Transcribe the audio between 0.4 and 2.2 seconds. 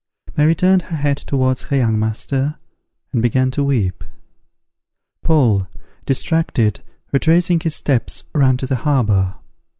turned her head towards her young